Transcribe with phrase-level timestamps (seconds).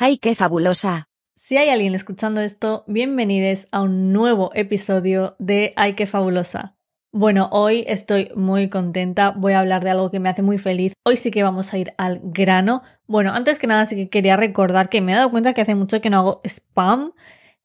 [0.00, 1.08] ¡Ay, qué fabulosa!
[1.34, 6.76] Si hay alguien escuchando esto, bienvenidos a un nuevo episodio de Ay, qué fabulosa.
[7.10, 10.92] Bueno, hoy estoy muy contenta, voy a hablar de algo que me hace muy feliz.
[11.04, 12.82] Hoy sí que vamos a ir al grano.
[13.08, 15.74] Bueno, antes que nada sí que quería recordar que me he dado cuenta que hace
[15.74, 17.10] mucho que no hago spam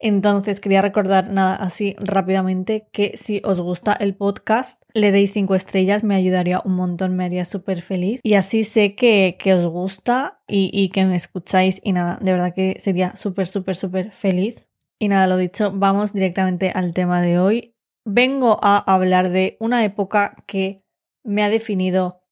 [0.03, 5.55] entonces quería recordar nada así rápidamente que si os gusta el podcast le deis cinco
[5.55, 8.19] estrellas, me ayudaría un montón, me haría súper feliz.
[8.21, 12.53] Y así sé que, os gusta y, y, que me escucháis y nada, de verdad
[12.53, 14.67] que sería súper, súper, súper feliz.
[14.99, 17.73] Y nada, lo dicho, vamos directamente al tema de hoy.
[18.03, 20.83] Vengo a hablar de una época que
[21.23, 22.23] me ha definido,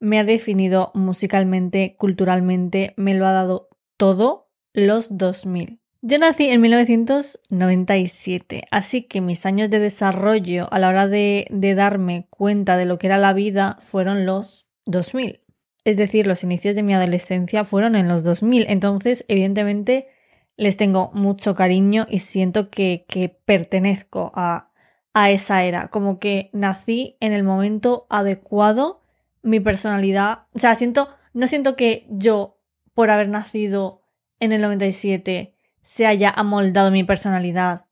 [0.00, 5.81] me ha definido musicalmente, culturalmente, me lo ha dado todo los 2000.
[6.04, 12.26] Yo nací en 1997, así que mis años de desarrollo a la hora de, darme
[12.28, 15.38] cuenta de lo que era la vida fueron los 2000.
[15.84, 18.66] Es decir, los inicios de mi adolescencia fueron en los 2000.
[18.68, 20.08] Entonces, evidentemente,
[20.56, 23.06] les tengo mucho cariño y siento que,
[23.44, 24.72] pertenezco a,
[25.14, 25.86] a esa era.
[25.86, 29.04] Como que nací en el momento adecuado,
[29.42, 30.46] mi personalidad.
[30.52, 32.58] O sea, siento, no siento que yo,
[32.92, 34.02] por haber nacido
[34.40, 37.84] en el 97, se haya amoldado mi personalidad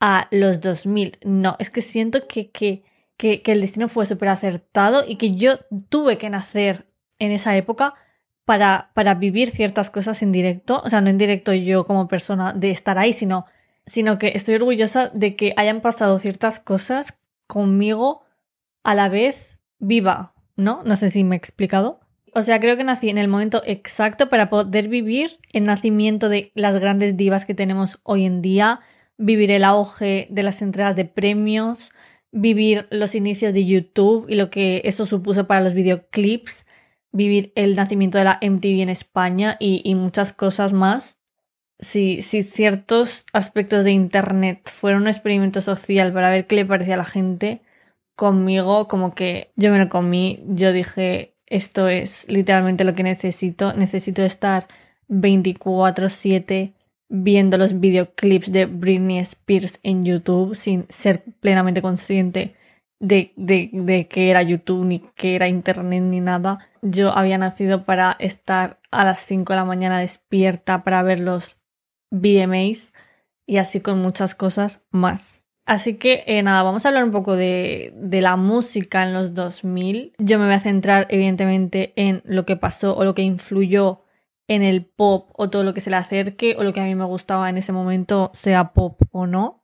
[0.00, 1.18] a los 2000.
[1.24, 2.82] No, es que siento que, que,
[3.16, 5.58] que, el destino fue súper acertado y que yo
[5.88, 6.86] tuve que nacer
[7.18, 7.94] en esa época
[8.44, 10.82] para, para vivir ciertas cosas en directo.
[10.84, 13.46] O sea, no en directo yo como persona de estar ahí, sino,
[13.86, 18.24] sino que estoy orgullosa de que hayan pasado ciertas cosas conmigo
[18.84, 20.82] a la vez viva, ¿no?
[20.84, 22.00] No sé si me he explicado.
[22.38, 26.52] O sea, creo que nací en el momento exacto para poder vivir el nacimiento de
[26.54, 28.78] las grandes divas que tenemos hoy en día,
[29.16, 31.90] vivir el auge de las entregas de premios,
[32.30, 36.64] vivir los inicios de YouTube y lo que eso supuso para los videoclips,
[37.10, 41.18] vivir el nacimiento de la MTV en España y, muchas cosas más.
[41.80, 46.98] Si, ciertos aspectos de Internet fueron un experimento social para ver qué le parecía a
[46.98, 47.62] la gente,
[48.14, 53.72] conmigo como que yo me lo comí, yo dije, esto es literalmente lo que necesito.
[53.72, 54.66] Necesito estar
[55.08, 56.74] 24/7
[57.08, 62.54] viendo los videoclips de Britney Spears en YouTube sin ser plenamente consciente
[63.00, 66.58] de, de, que era YouTube, ni que era Internet, ni nada.
[66.82, 71.56] Yo había nacido para estar a las 5 de la mañana despierta para ver los
[72.10, 72.92] VMAs
[73.46, 75.44] y así con muchas cosas más.
[75.68, 80.14] Así que eh, nada, vamos a hablar un poco de, la música en los 2000.
[80.16, 83.98] Yo me voy a centrar evidentemente en lo que pasó o lo que influyó
[84.48, 86.94] en el pop o todo lo que se le acerque o lo que a mí
[86.94, 89.62] me gustaba en ese momento, sea pop o no.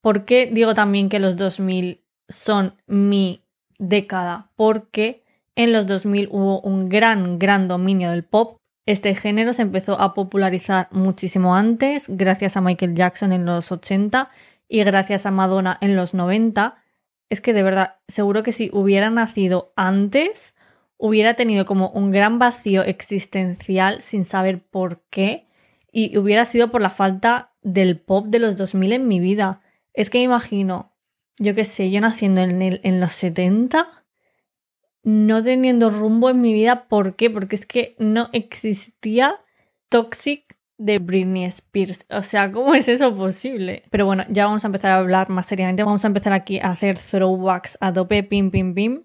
[0.00, 3.42] ¿Por qué digo también que los 2000 son mi
[3.80, 4.52] década?
[4.54, 5.24] Porque
[5.56, 8.58] en los 2000 hubo un gran, gran dominio del pop.
[8.86, 14.30] Este género se empezó a popularizar muchísimo antes, gracias a Michael Jackson en los 80
[14.72, 16.82] y gracias a Madonna en los 90,
[17.28, 20.54] es que de verdad, seguro que si hubiera nacido antes,
[20.96, 25.46] hubiera tenido como un gran vacío existencial sin saber por qué
[25.92, 29.60] y hubiera sido por la falta del pop de los 2000 en mi vida.
[29.92, 30.96] Es que me imagino,
[31.38, 34.06] yo qué sé, yo naciendo en, el, en los 70,
[35.02, 37.28] no teniendo rumbo en mi vida, ¿por qué?
[37.28, 39.38] Porque es que no existía
[39.90, 42.06] Toxic de Britney Spears.
[42.10, 43.82] O sea, ¿cómo es eso posible?
[43.90, 45.82] Pero bueno, ya vamos a empezar a hablar más seriamente.
[45.82, 49.02] Vamos a empezar aquí a hacer throwbacks a tope, pim, pim, pim.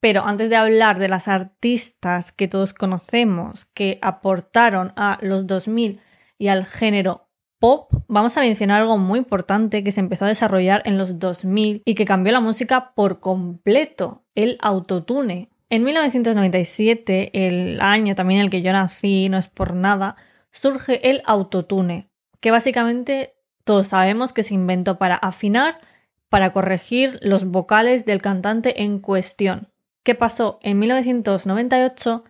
[0.00, 5.98] Pero antes de hablar de las artistas que todos conocemos que aportaron a los 2000
[6.36, 10.82] y al género pop, vamos a mencionar algo muy importante que se empezó a desarrollar
[10.84, 15.48] en los 2000 y que cambió la música por completo, el autotune.
[15.70, 20.16] En 1997, el año también en el que yo nací, no es por nada,
[20.54, 22.08] surge el autotune,
[22.40, 23.34] que básicamente
[23.64, 25.80] todos sabemos que se inventó para afinar,
[26.28, 29.72] para corregir los vocales del cantante en cuestión.
[30.04, 30.60] ¿Qué pasó?
[30.62, 32.24] En 1998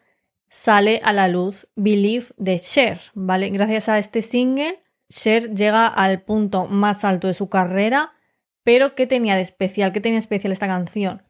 [0.48, 3.50] sale a la luz Believe de Cher, ¿vale?
[3.50, 8.12] Gracias a este single, Cher llega al punto más alto de su carrera,
[8.62, 9.92] pero ¿qué tenía de especial?
[9.92, 11.22] ¿Qué tenía especial esta canción?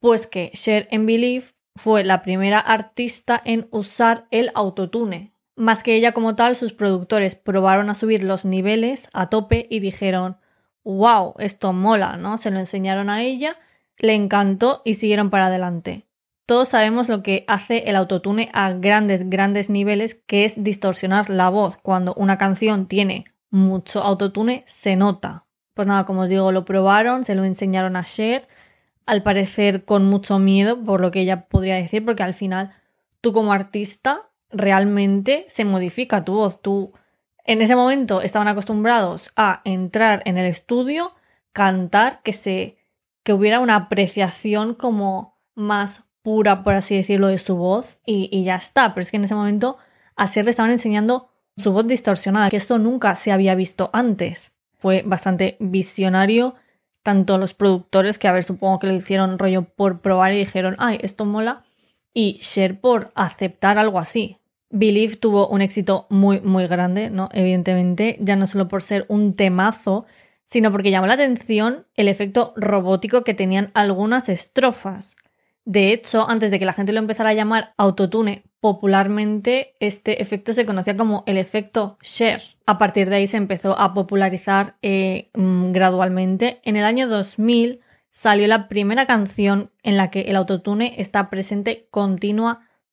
[0.00, 1.46] Pues que Cher en Believe
[1.76, 7.34] fue la primera artista en usar el autotune, más que ella como tal, sus productores
[7.34, 10.36] probaron a subir los niveles a tope y dijeron,
[10.84, 12.38] wow, esto mola, ¿no?
[12.38, 13.56] Se lo enseñaron a ella,
[13.98, 16.06] le encantó y siguieron para adelante.
[16.46, 21.48] Todos sabemos lo que hace el autotune a grandes, grandes niveles, que es distorsionar la
[21.50, 21.78] voz.
[21.78, 25.46] Cuando una canción tiene mucho autotune, se nota.
[25.74, 28.48] Pues nada, como os digo, lo probaron, se lo enseñaron a Cher,
[29.06, 32.72] al parecer con mucho miedo, por lo que ella podría decir, porque al final
[33.20, 36.60] tú como artista realmente se modifica tu voz.
[36.60, 36.92] Tú
[37.44, 41.12] En ese momento estaban acostumbrados a entrar en el estudio,
[41.52, 42.76] cantar, que se
[43.22, 48.56] que hubiera una apreciación como más pura, por así decirlo, de su voz y, ya
[48.56, 48.94] está.
[48.94, 49.76] Pero es que en ese momento
[50.16, 54.52] a Ser le estaban enseñando su voz distorsionada, que esto nunca se había visto antes.
[54.78, 56.54] Fue bastante visionario,
[57.02, 60.76] tanto los productores, que a ver, supongo que lo hicieron rollo por probar y dijeron,
[60.78, 61.62] ay, esto mola,
[62.14, 64.38] y Cher por aceptar algo así.
[64.72, 67.28] Believe tuvo un éxito muy, muy grande, ¿no?
[67.32, 70.06] Evidentemente, ya no solo por ser un temazo,
[70.46, 75.16] sino porque llamó la atención el efecto robótico que tenían algunas estrofas.
[75.64, 80.52] De hecho, antes de que la gente lo empezara a llamar autotune popularmente, este efecto
[80.52, 82.42] se conocía como el efecto Cher.
[82.66, 86.60] A partir de ahí se empezó a popularizar eh, mm, gradualmente.
[86.64, 87.80] En el año 2000
[88.10, 91.88] salió la primera canción en la que el autotune está presente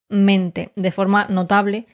[0.10, 1.86] continuamente, de forma notable,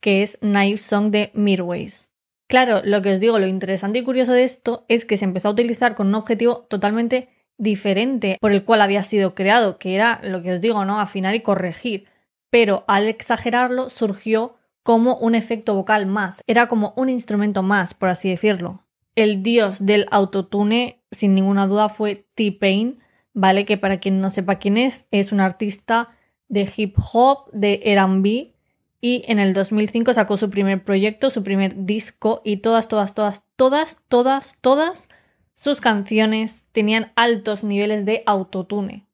[0.00, 2.08] que es Naive Song de Mirways.
[2.46, 5.48] Claro, lo que os digo, lo interesante y curioso de esto es que se empezó
[5.48, 7.28] a utilizar con un objetivo totalmente
[7.58, 11.00] diferente por el cual había sido creado, que era lo que os digo, ¿no?
[11.00, 12.06] Afinar y corregir.
[12.50, 18.10] Pero al exagerarlo surgió como un efecto vocal más, era como un instrumento más, por
[18.10, 18.84] así decirlo.
[19.16, 23.00] El dios del autotune, sin ninguna duda, fue T-Pain,
[23.32, 23.64] ¿vale?
[23.64, 26.10] Que para quien no sepa quién es, es un artista
[26.48, 28.54] de hip hop, de RB,
[29.00, 33.42] y en el 2005 sacó su primer proyecto, su primer disco, y todas, todas, todas,
[33.56, 35.08] todas, todas, todas
[35.54, 39.06] sus canciones tenían altos niveles de autotune.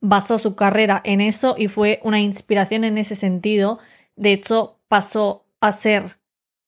[0.00, 3.78] Basó su carrera en eso y fue una inspiración en ese sentido.
[4.16, 6.18] De hecho, pasó a ser,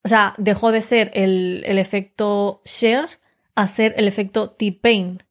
[0.04, 3.08] o sea, dejó de ser el, el efecto Cher
[3.54, 5.22] a ser el efecto T-Pain.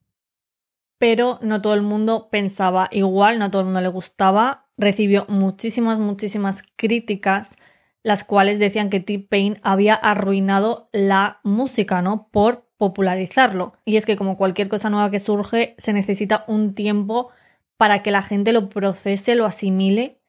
[0.98, 4.63] Pero no todo el mundo pensaba igual, no a todo el mundo le gustaba.
[4.78, 7.56] Recibió muchísimas, muchísimas críticas,
[8.04, 12.28] las cuales decían que T-Pain había arruinado la música, ¿no?
[12.32, 13.74] Por popularizarlo.
[13.86, 17.30] Y es que como cualquier cosa nueva que surge, se necesita un tiempo
[17.78, 20.20] para que la gente lo procese, lo asimile.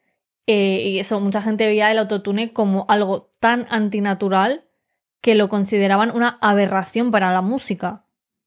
[0.47, 4.67] Eh, y eso, mucha gente veía el autotune como algo tan antinatural
[5.21, 8.04] que lo consideraban una aberración para la música.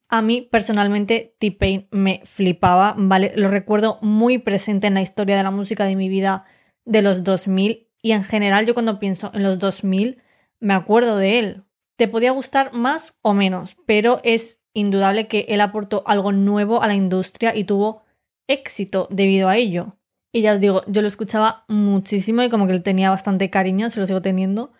[0.09, 3.33] A mí personalmente T-Pain me flipaba, ¿vale?
[3.35, 6.45] Lo recuerdo muy presente en la historia de la música de mi vida
[6.85, 10.21] de los 2000 y en general yo cuando pienso en los 2000
[10.59, 11.63] me acuerdo de él.
[11.97, 16.87] Te podía gustar más o menos, pero es indudable que él aportó algo nuevo a
[16.87, 18.03] la industria y tuvo
[18.47, 19.97] éxito debido a ello.
[20.31, 23.89] Y ya os digo, yo lo escuchaba muchísimo y como que él tenía bastante cariño,
[23.89, 24.71] se lo sigo teniendo.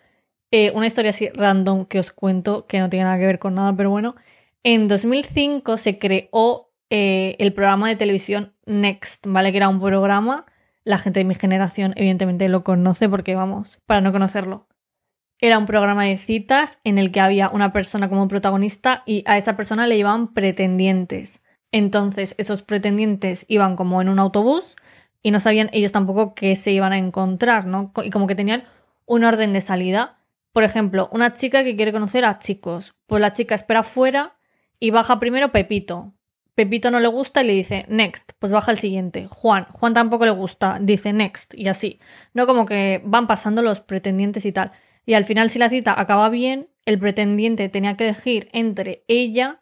[0.50, 3.54] Eh, una historia así random que os cuento, que no tiene nada que ver con
[3.56, 4.14] nada, pero bueno.
[4.64, 9.52] En 2005 se creó eh, el programa de televisión Next, ¿vale?
[9.52, 10.46] Que era un programa,
[10.84, 14.66] la gente de mi generación evidentemente lo conoce porque vamos, para no conocerlo.
[15.40, 19.38] Era un programa de citas en el que había una persona como protagonista y a
[19.38, 21.42] esa persona le llevaban pretendientes.
[21.70, 24.76] Entonces esos pretendientes iban como en un autobús
[25.22, 27.92] y no sabían ellos tampoco qué se iban a encontrar, ¿no?
[28.02, 28.64] Y como que tenían
[29.06, 30.18] un orden de salida.
[30.52, 32.94] Por ejemplo, una chica que quiere conocer a chicos.
[33.06, 34.37] Pues la chica espera fuera
[34.80, 36.14] y baja primero Pepito.
[36.54, 39.28] Pepito no le gusta y le dice next, pues baja el siguiente.
[39.28, 42.00] Juan, Juan tampoco le gusta, dice next y así.
[42.34, 44.72] No como que van pasando los pretendientes y tal.
[45.06, 49.60] Y al final, si la cita acaba bien, el pretendiente tenía que elegir entre ella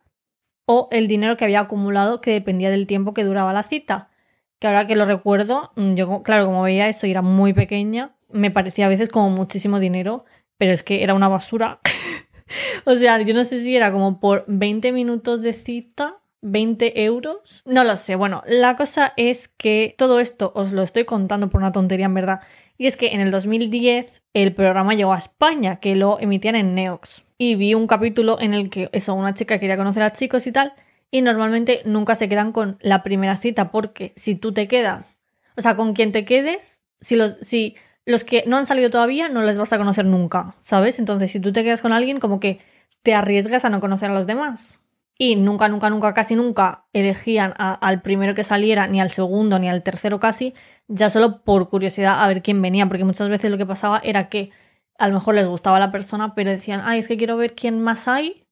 [0.64, 4.11] o el dinero que había acumulado que dependía del tiempo que duraba la cita.
[4.58, 8.16] Que ahora que lo recuerdo, mm, yo claro, como veía eso y era muy pequeña,
[8.30, 10.25] me parecía a veces como muchísimo dinero,
[10.58, 11.80] pero es que era una basura.
[12.84, 17.62] o sea, yo no sé si era como por 20 minutos de cita 20 euros.
[17.66, 18.14] No lo sé.
[18.14, 22.14] Bueno, la cosa es que todo esto os lo estoy contando por una tontería en
[22.14, 22.40] verdad.
[22.78, 26.74] Y es que en el 2010 el programa llegó a España, que lo emitían en
[26.74, 27.24] Neox.
[27.38, 30.52] Y vi un capítulo en el que eso, una chica quería conocer a chicos y
[30.52, 30.74] tal,
[31.10, 35.18] y normalmente nunca se quedan con la primera cita, porque si tú te quedas,
[35.56, 37.76] o sea, con quien te quedes, si los, si
[38.06, 40.98] los que no han salido todavía no les vas a conocer nunca, ¿sabes?
[40.98, 42.60] Entonces, si tú te quedas con alguien, como que
[43.02, 44.80] te arriesgas a no conocer a los demás
[45.18, 49.68] y nunca, nunca, nunca, casi nunca elegían al primero que saliera, ni al segundo, ni
[49.68, 50.54] al tercero casi,
[50.88, 54.28] ya solo por curiosidad a ver quién venía, porque muchas veces lo que pasaba era
[54.28, 54.50] que
[54.98, 57.80] a lo mejor les gustaba la persona, pero decían, ay, es que quiero ver quién
[57.80, 58.46] más hay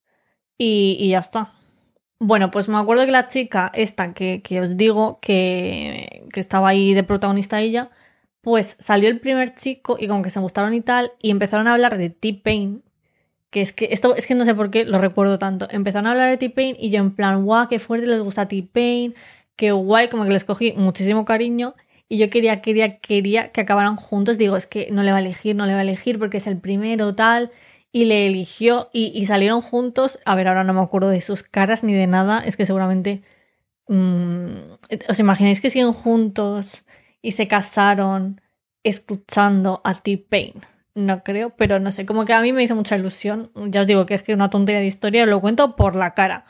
[0.58, 1.52] y, ya está.
[2.20, 6.68] Bueno, pues me acuerdo que la chica, esta que, que os digo, que, que estaba
[6.70, 7.90] ahí de protagonista ella,
[8.44, 11.72] pues salió el primer chico y como que se gustaron y tal, y empezaron a
[11.72, 12.82] hablar de T-Pain,
[13.50, 15.66] que es que esto es que no sé por qué lo recuerdo tanto.
[15.70, 19.14] Empezaron a hablar de T-Pain y yo en plan, guau, qué fuerte les gusta T-Pain,
[19.56, 21.74] qué guay, como que les cogí muchísimo cariño
[22.08, 24.36] y yo quería, quería, quería que acabaran juntos.
[24.38, 26.46] Digo, es que no le va a elegir, no le va a elegir porque es
[26.46, 27.50] el primero, tal.
[27.92, 30.18] y le eligió y, salieron juntos.
[30.26, 33.22] A ver, ahora no me acuerdo de sus caras ni de nada, es que seguramente...
[33.88, 34.46] Mm,
[35.08, 36.84] ¿Os imagináis que siguen juntos
[37.24, 38.40] y se casaron
[38.84, 40.52] escuchando a T-Pain?
[40.94, 43.50] No creo, pero no sé, como que a mí me hizo mucha ilusión.
[43.54, 46.44] Ya os digo que es que una tontería de historia, lo cuento por la cara.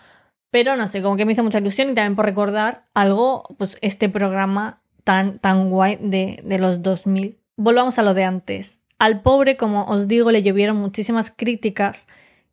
[0.50, 3.78] Pero no sé, como que me hizo mucha ilusión y también por recordar algo, pues
[3.80, 7.38] este programa tan, tan guay de, de los 2000.
[7.56, 8.80] Volvamos a lo de antes.
[8.98, 12.06] Al pobre, como os digo, le llovieron muchísimas críticas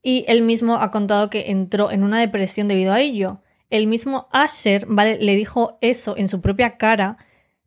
[0.04, 3.42] y él mismo ha contado que entró en una depresión debido a ello.
[3.70, 5.18] El mismo Asher, ¿vale?
[5.20, 7.18] Le dijo eso en su propia cara,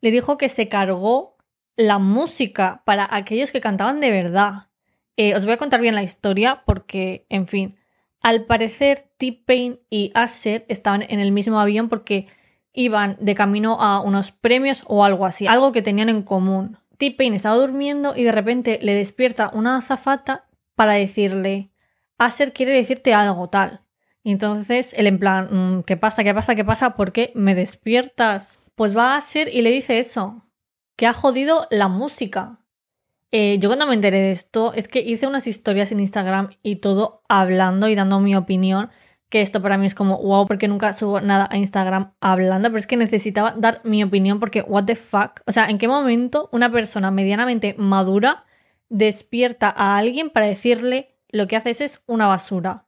[0.04, 1.38] le dijo que se cargó
[1.76, 4.68] la música para aquellos que cantaban de verdad.
[5.16, 7.78] Eh, os voy a contar bien la historia porque, en fin,
[8.20, 12.26] al parecer T-Pain y Asher estaban en el mismo avión porque
[12.74, 16.76] iban de camino a unos premios o algo así, algo que tenían en común.
[16.98, 20.44] T-Pain estaba durmiendo y de repente le despierta una azafata
[20.74, 21.70] para decirle,
[22.18, 23.80] Asher quiere decirte algo tal.
[24.22, 26.24] Y entonces él en plan, mm, ¿qué pasa?
[26.24, 26.54] ¿Qué pasa?
[26.54, 26.94] ¿Qué pasa?
[26.94, 28.63] ¿Por qué me despiertas?
[28.76, 30.42] Pues va a Asher y le dice eso
[30.96, 32.60] que ha jodido la música.
[33.30, 36.76] Eh, yo cuando me enteré de esto es que hice unas historias en Instagram y
[36.76, 38.90] todo hablando y dando mi opinión,
[39.28, 42.78] que esto para mí es como wow, porque nunca subo nada a Instagram hablando, pero
[42.78, 46.48] es que necesitaba dar mi opinión porque what the fuck, o sea, ¿en qué momento
[46.52, 48.44] una persona medianamente madura
[48.88, 52.83] despierta a alguien para decirle lo que haces es una basura?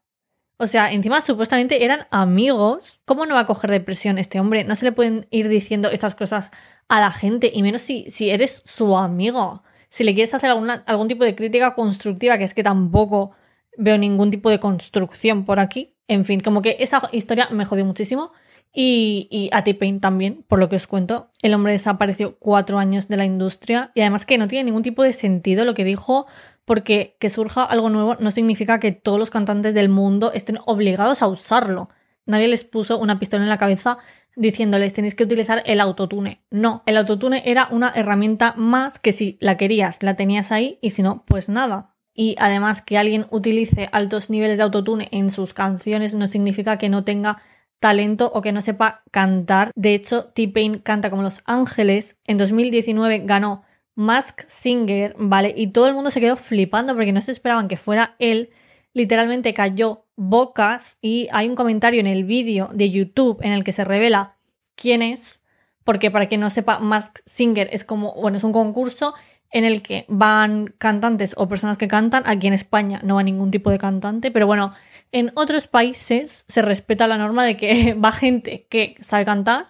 [0.59, 3.01] O sea, encima supuestamente eran amigos.
[3.05, 4.65] ¿Cómo no va a coger depresión este hombre?
[4.65, 6.51] No se le pueden ir diciendo estas cosas
[6.89, 9.63] a la gente, y menos si, si eres su amigo.
[9.89, 13.33] Si le quieres hacer algún tipo de crítica constructiva, que es que tampoco
[13.77, 15.95] veo ningún tipo de construcción por aquí.
[16.09, 18.33] En fin, como que esa historia me jodió muchísimo.
[18.79, 21.31] Y, a T-Pain también, por lo que os cuento.
[21.41, 25.03] El hombre desapareció cuatro años de la industria y además que no tiene ningún tipo
[25.03, 26.27] de sentido lo que dijo,
[26.67, 31.23] porque que surja algo nuevo no significa que todos los cantantes del mundo estén obligados
[31.23, 31.89] a usarlo.
[32.27, 33.97] Nadie les puso una pistola en la cabeza
[34.35, 36.43] diciéndoles tenéis que utilizar el autotune.
[36.51, 40.91] No, el autotune era una herramienta más que si la querías, la tenías ahí y
[40.91, 41.95] si no, pues nada.
[42.13, 46.91] Y además que alguien utilice altos niveles de autotune en sus canciones no significa que
[46.91, 47.39] no tenga
[47.81, 49.71] talento o que no sepa cantar.
[49.75, 52.17] De hecho, T-Pain canta como Los Ángeles.
[52.25, 53.63] En 2019 ganó
[53.95, 55.55] Mask Singer, ¿vale?
[55.57, 58.51] Y todo el mundo se quedó flipando porque no se esperaban que fuera él.
[58.93, 63.73] Literalmente cayó bocas y hay un comentario en el vídeo de YouTube en el que
[63.73, 64.37] se revela
[64.75, 65.41] quién es,
[65.85, 69.15] porque para quien no sepa, Mask Singer es como, bueno, es un concurso
[69.57, 72.25] en el que van cantantes o personas que cantan.
[72.27, 74.75] Aquí en España no va ningún tipo de cantante, pero bueno,
[75.13, 79.69] en otros países se respeta la norma de que va gente que sabe cantar,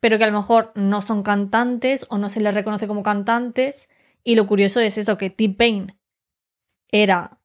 [0.00, 3.88] pero que a lo mejor no son cantantes o no se les reconoce como cantantes.
[4.24, 5.96] Y lo curioso es eso, que T-Pain
[6.88, 7.38] era,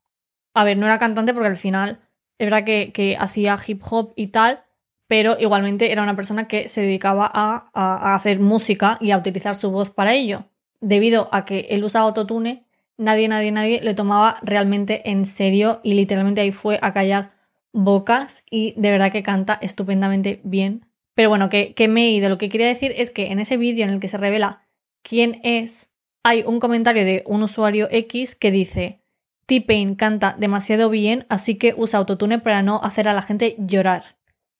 [0.56, 2.00] a ver, no era cantante porque al final
[2.40, 4.64] es verdad que, hacía hip hop y tal,
[5.06, 9.70] pero igualmente era una persona que se dedicaba a, hacer música y a utilizar su
[9.70, 10.46] voz para ello.
[10.82, 12.66] Debido a que él usaba autotune,
[12.98, 17.32] nadie, nadie, nadie le tomaba realmente en serio y literalmente ahí fue a callar
[17.74, 20.86] bocas y de verdad que canta estupendamente bien.
[21.14, 22.30] Pero bueno, que, que me he ido.
[22.30, 24.64] Lo que quería decir es que en ese vídeo en el que se revela
[25.02, 25.90] quién es,
[26.24, 29.00] hay un comentario de un usuario X que dice
[29.46, 34.18] T-Pain canta demasiado bien, así que usa autotune para no hacer a la gente llorar.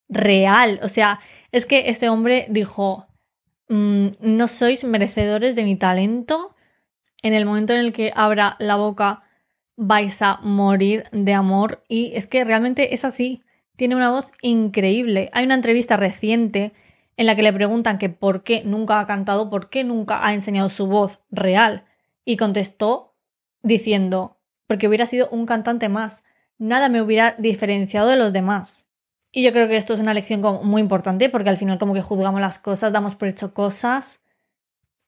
[0.08, 0.80] Real.
[0.84, 1.20] O sea,
[1.52, 3.08] es que este hombre dijo,
[3.70, 6.56] mm, no sois merecedores de mi talento.
[7.22, 9.24] En el momento en el que abra la boca
[9.76, 11.84] vais a morir de amor.
[11.88, 13.44] Y es que realmente es así.
[13.76, 15.30] Tiene una voz increíble.
[15.34, 16.74] Hay una entrevista reciente
[17.18, 20.34] en la que le preguntan que por qué nunca ha cantado, por qué nunca ha
[20.34, 21.86] enseñado su voz real.
[22.26, 23.16] Y contestó
[23.62, 26.24] diciendo, porque hubiera sido un cantante más.
[26.58, 28.85] Nada me hubiera diferenciado de los demás.
[29.38, 32.02] Y yo creo que esto es una lección muy importante porque al final como que
[32.02, 34.22] juzgamos las cosas, damos por hecho cosas.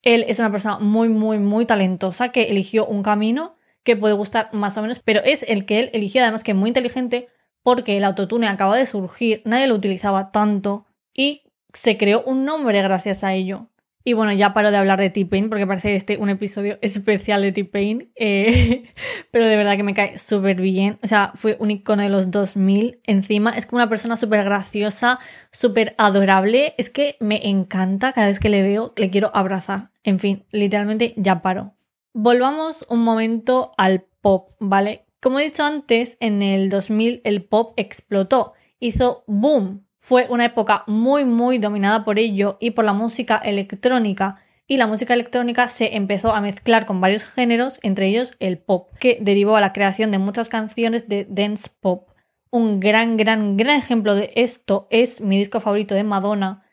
[0.01, 4.49] Él es una persona muy, muy, muy talentosa que eligió un camino que puede gustar
[4.51, 7.29] más o menos, pero es el que él eligió además que muy inteligente
[7.63, 12.81] porque el autotune acaba de surgir, nadie lo utilizaba tanto y se creó un nombre
[12.81, 13.69] gracias a ello.
[14.07, 17.51] Y bueno, ya paro de hablar de T-Pain porque parece este un episodio especial de
[17.51, 18.13] T-Pain.
[18.15, 18.83] Eh,
[19.31, 20.97] pero de verdad que me cae súper bien.
[21.03, 23.49] O sea, fue un icono de los 2000 encima.
[23.57, 25.19] Es como una persona súper graciosa,
[25.51, 26.73] súper adorable.
[26.77, 29.91] Es que me encanta cada vez que le veo, le quiero abrazar.
[30.03, 31.73] En fin, literalmente ya paro.
[32.13, 35.05] Volvamos un momento al pop, ¿vale?
[35.21, 38.53] Como he dicho antes, en el 2000 el pop explotó.
[38.79, 44.37] Hizo boom fue una época muy muy dominada por ello y por la música electrónica
[44.65, 48.89] y la música electrónica se empezó a mezclar con varios géneros, entre ellos el pop,
[49.01, 52.07] que derivó a la creación de muchas canciones de dance pop.
[52.51, 56.63] Un gran, gran, gran ejemplo de esto es mi disco favorito de Madonna,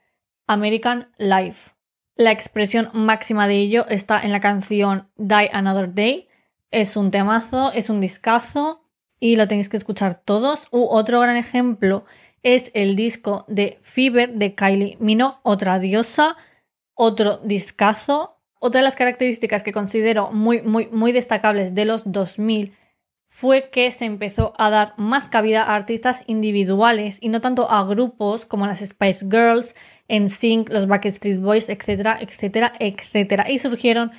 [0.46, 1.72] American Life.
[2.14, 6.28] La expresión máxima de ello está en la canción Die Another Day.
[6.70, 8.84] Es un temazo, es un discazo
[9.18, 10.68] y lo tenéis que escuchar todos.
[10.70, 12.04] U otro gran ejemplo
[12.44, 16.36] es el disco de Fever de Kylie Minogue, otra diosa,
[16.94, 18.38] otro discazo.
[18.60, 22.72] Otra de las características que considero muy, muy, muy destacables de los 2000
[23.26, 27.84] fue que se empezó a dar más cabida a artistas individuales y no tanto a
[27.84, 29.74] grupos como las Spice Girls,
[30.08, 33.50] NSYNC, los Backstreet Boys, etcétera, etcétera, etcétera.
[33.50, 34.12] Y surgieron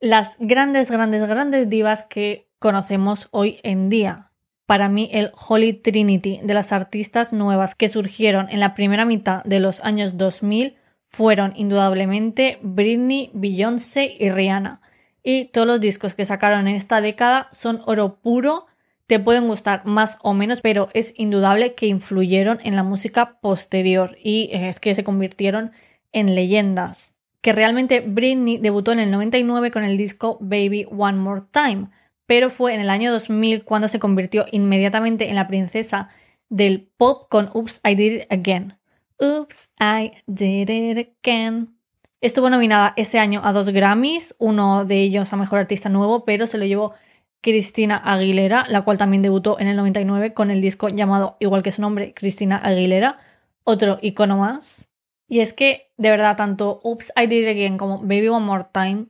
[0.00, 4.27] las grandes, grandes, grandes divas que conocemos hoy en día
[4.68, 9.42] para mí el Holy Trinity de las artistas nuevas que surgieron en la primera mitad
[9.44, 14.82] de los años 2000 fueron indudablemente Britney, Beyoncé y Rihanna.
[15.22, 18.66] Y todos los discos que sacaron en esta década son oro puro,
[19.06, 24.18] te pueden gustar más o menos, pero es indudable que influyeron en la música posterior
[24.22, 25.72] y es que se convirtieron
[26.12, 27.14] en leyendas.
[27.40, 31.88] Que realmente Britney debutó en el 99 con el disco Baby One More Time,
[32.28, 36.10] pero fue en el año 2000 cuando se convirtió inmediatamente en la princesa
[36.50, 38.78] del pop con Oops, I Did It Again.
[39.18, 41.74] Oops, I Did It Again.
[42.20, 46.46] Estuvo nominada ese año a dos Grammys, uno de ellos a Mejor Artista Nuevo, pero
[46.46, 46.92] se lo llevó
[47.40, 51.70] Cristina Aguilera, la cual también debutó en el 99 con el disco llamado, igual que
[51.70, 53.16] su nombre, Cristina Aguilera,
[53.64, 54.86] otro icono más.
[55.28, 58.66] Y es que, de verdad, tanto Oops, I Did It Again como Baby One More
[58.70, 59.06] Time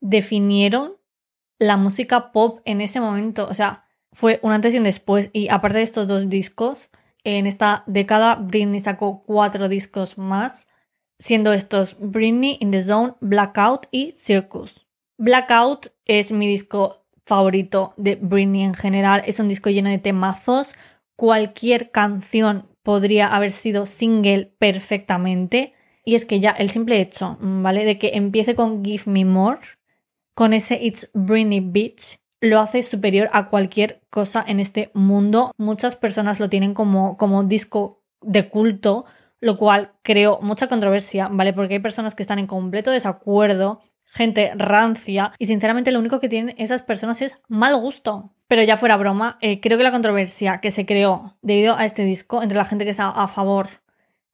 [0.00, 0.95] definieron
[1.58, 3.46] la música pop en ese momento.
[3.48, 5.30] O sea, fue un antes y un después.
[5.32, 6.90] Y aparte de estos dos discos,
[7.24, 10.68] en esta década Britney sacó cuatro discos más,
[11.18, 14.86] siendo estos Britney in the Zone, Blackout y Circus.
[15.18, 19.22] Blackout es mi disco favorito de Britney en general.
[19.26, 20.74] Es un disco lleno de temazos.
[21.16, 25.74] Cualquier canción podría haber sido single perfectamente.
[26.04, 27.84] Y es que ya el simple hecho, ¿vale?
[27.84, 29.58] De que empiece con Give Me More
[30.36, 35.52] con ese It's Britney Beach lo hace superior a cualquier cosa en este mundo.
[35.56, 39.06] Muchas personas lo tienen como, como disco de culto,
[39.40, 41.54] lo cual creó mucha controversia, ¿vale?
[41.54, 46.28] Porque hay personas que están en completo desacuerdo, gente rancia, y sinceramente lo único que
[46.28, 48.34] tienen esas personas es mal gusto.
[48.46, 52.04] Pero ya fuera broma, eh, creo que la controversia que se creó debido a este
[52.04, 53.68] disco entre la gente que está a favor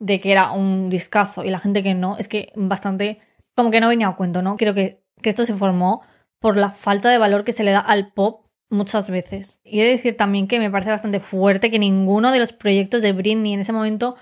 [0.01, 3.21] de que era un discazo y la gente que no, es que bastante
[3.55, 4.57] como que no venía a cuento, ¿no?
[4.57, 6.03] Creo que que esto se formó
[6.39, 9.61] por la falta de valor que se le da al pop muchas veces.
[9.65, 13.03] Y he de decir también que me parece bastante fuerte que ninguno de los proyectos
[13.03, 14.17] de Britney en ese momento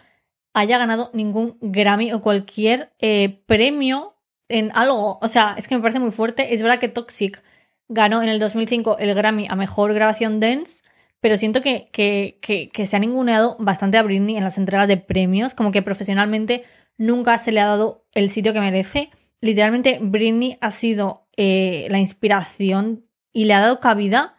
[0.53, 4.17] haya ganado ningún Grammy o cualquier eh, premio
[4.49, 5.19] en algo.
[5.23, 6.53] O sea, es que me parece muy fuerte.
[6.53, 7.43] Es verdad que Toxic
[7.89, 10.83] ganó en el 2005 el Grammy a Mejor Grabación Dance,
[11.21, 12.39] pero siento que, que,
[12.73, 16.65] que se ha ninguneado bastante a Britney en las entregas de premios, como que profesionalmente
[16.99, 19.11] nunca se le ha dado el sitio que merece
[19.41, 24.37] literalmente Britney ha sido eh, la inspiración y le ha dado cabida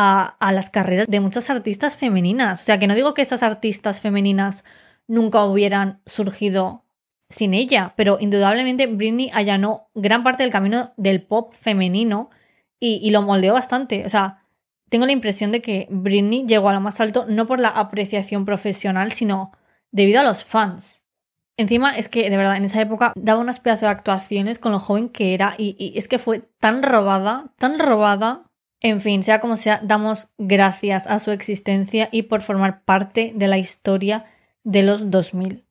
[0.00, 2.62] a, las carreras de muchas artistas femeninas.
[2.62, 4.62] O sea, que no digo que esas artistas femeninas
[5.08, 6.84] nunca hubieran surgido
[7.28, 12.30] sin ella, pero indudablemente Britney allanó gran parte del camino del pop femenino
[12.78, 14.06] y, y lo moldeó bastante.
[14.06, 14.42] O sea,
[14.88, 18.44] tengo la impresión de que Britney llegó a lo más alto no por la apreciación
[18.44, 19.50] profesional, sino
[19.90, 20.97] debido a los fans.
[21.58, 24.78] Encima es que de verdad en esa época daba unas pedazos de actuaciones con lo
[24.78, 28.44] joven que era y, es que fue tan robada, tan robada.
[28.80, 33.48] En fin, sea como sea, damos gracias a su existencia y por formar parte de
[33.48, 34.24] la historia
[34.62, 35.64] de los 2000.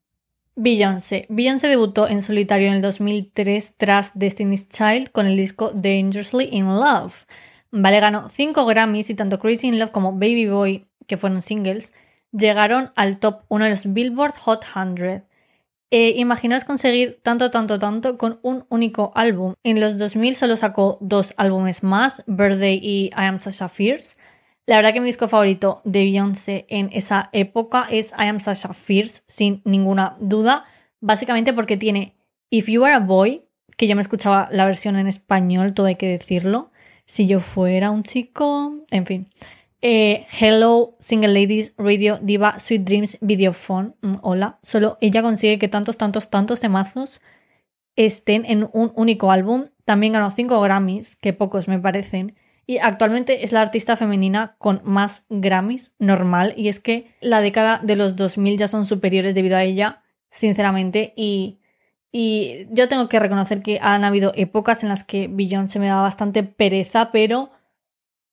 [0.57, 1.25] Beyoncé.
[1.29, 6.65] Beyoncé debutó en solitario en el 2003 tras Destiny's Child con el disco Dangerously in
[6.65, 7.25] Love.
[7.71, 11.93] Vale, ganó 5 Grammys y tanto Crazy in Love como Baby Boy, que fueron singles,
[12.33, 15.23] llegaron al top 1 de los Billboard Hot 100.
[15.89, 19.53] Eh, imaginaos conseguir tanto, tanto, tanto con un único álbum.
[19.63, 24.17] En los 2000 solo sacó dos álbumes más, Birthday y I Am Sasha Fierce.
[24.65, 28.73] La verdad que mi disco favorito de Beyoncé en esa época es I Am Sasha
[28.73, 30.65] Fierce, sin ninguna duda.
[30.99, 32.17] Básicamente porque tiene
[32.49, 33.47] If You Are a Boy,
[33.77, 36.69] que yo me escuchaba la versión en español, todo hay que decirlo.
[37.05, 39.29] Si yo fuera un chico, en fin.
[39.81, 43.95] Eh, Hello, Single Ladies, Radio Diva, Sweet Dreams, Videophone.
[44.01, 44.59] Mm, hola.
[44.63, 47.21] Solo ella consigue que tantos, tantos, tantos temazos
[47.95, 49.67] estén en un único álbum.
[49.85, 52.35] También ganó 5 Grammys, que pocos me parecen.
[52.65, 56.53] Y actualmente es la artista femenina con más Grammys, normal.
[56.57, 61.13] Y es que la década de los 2000 ya son superiores debido a ella, sinceramente.
[61.15, 61.59] Y,
[62.11, 66.03] Y yo tengo que reconocer que han habido épocas en las que Beyoncé me daba
[66.03, 67.51] bastante pereza, pero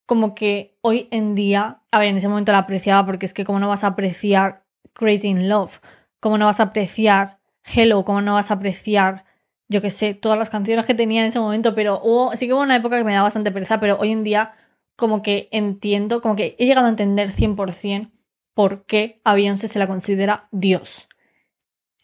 [0.06, 3.44] como que hoy en día, a ver, en ese momento la apreciaba porque es que
[3.44, 5.80] como no vas a apreciar Crazy in Love,
[6.20, 9.24] como no vas a apreciar Hello, como no vas a apreciar,
[9.68, 12.52] yo que sé, todas las canciones que tenía en ese momento, pero hubo, sí que
[12.52, 14.54] hubo una época que me daba bastante pereza, pero hoy en día
[14.96, 18.10] como que entiendo, como que he llegado a entender 100%
[18.54, 21.08] por qué a Beyoncé se la considera Dios.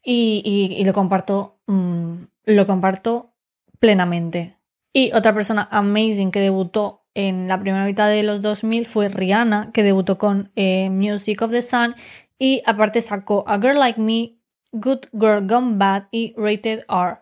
[0.03, 3.35] Y, lo comparto, mm, lo comparto
[3.79, 4.57] plenamente.
[4.93, 9.71] Y otra persona amazing que debutó en la primera mitad de los 2000 fue Rihanna,
[9.73, 11.95] que debutó con eh, Music of the Sun
[12.39, 14.37] y aparte sacó A Girl Like Me,
[14.73, 17.19] Good Girl Gone Bad y Rated R.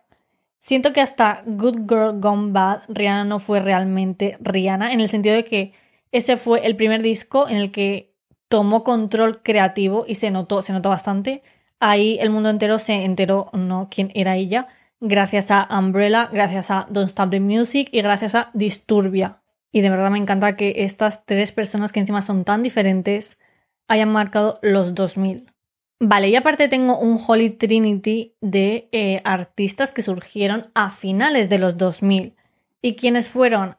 [0.61, 5.35] Siento que hasta Good Girl Gone Bad Rihanna no fue realmente Rihanna, en el sentido
[5.35, 5.73] de que
[6.13, 8.15] ese fue el primer disco en el que
[8.49, 11.43] tomó control creativo y se notó, se notó bastante.
[11.81, 13.89] Ahí el mundo entero se enteró, ¿no?
[13.91, 14.69] quién era ella,
[15.01, 19.41] gracias a Umbrella, gracias a Don't Stop the Music y gracias a Disturbia.
[19.73, 23.39] Y de verdad me encanta que estas tres personas que encima son tan diferentes
[23.87, 25.53] hayan marcado los 2000.
[26.01, 31.59] Vale, y aparte tengo un Holy Trinity de eh, artistas que surgieron a finales de
[31.59, 32.37] los 2000.
[32.81, 33.77] ¿Y quiénes fueron?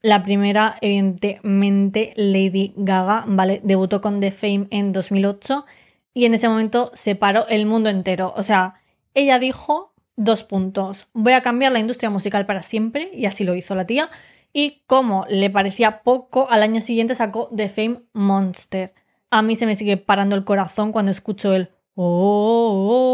[0.00, 3.60] La primera, evidentemente, Lady Gaga, ¿vale?
[3.64, 5.66] Debutó con The Fame en 2008
[6.14, 8.32] y en ese momento se paró el mundo entero.
[8.36, 8.80] O sea,
[9.12, 11.08] ella dijo dos puntos.
[11.12, 14.08] Voy a cambiar la industria musical para siempre y así lo hizo la tía.
[14.52, 18.92] Y como le parecía poco, al año siguiente sacó The Fame Monster
[19.30, 23.10] a mí se me sigue parando el corazón cuando escucho el oh,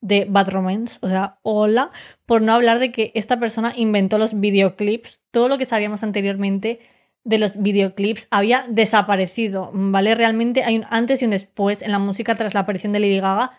[0.00, 1.90] de Bad Romance, o sea, hola,
[2.26, 6.80] por no hablar de que esta persona inventó los videoclips, todo lo que sabíamos anteriormente
[7.24, 10.16] de los videoclips había desaparecido, ¿vale?
[10.16, 13.20] Realmente hay un antes y un después en la música tras la aparición de Lady
[13.20, 13.52] Gaga.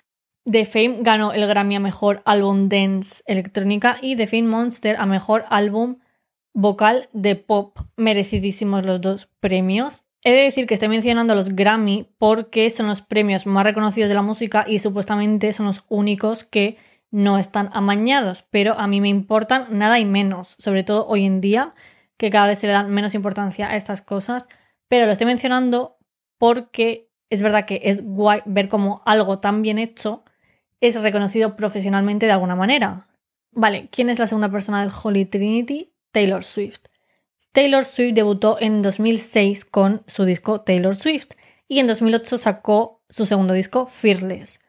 [0.46, 5.06] The Fame ganó el Grammy a Mejor Álbum Dance Electrónica y The Fame Monster a
[5.06, 6.00] Mejor Álbum
[6.54, 7.80] Vocal de Pop.
[7.96, 10.04] Merecidísimos los dos premios.
[10.22, 14.16] He de decir que estoy mencionando los Grammy porque son los premios más reconocidos de
[14.16, 16.78] la música y supuestamente son los únicos que
[17.10, 21.40] no están amañados, pero a mí me importan nada y menos, sobre todo hoy en
[21.40, 21.74] día,
[22.18, 24.50] que cada vez se le dan menos importancia a estas cosas,
[24.90, 25.98] pero lo estoy mencionando
[26.38, 30.24] porque es verdad que es guay ver cómo algo tan bien hecho
[30.84, 33.08] es reconocido profesionalmente de alguna manera.
[33.54, 35.94] Vale, ¿quién es la segunda persona del Holy Trinity?
[36.12, 36.88] Taylor Swift.
[37.54, 41.36] Taylor Swift debutó en 2006 con su disco Taylor Swift
[41.70, 44.60] y en 2008 sacó su segundo disco Fearless.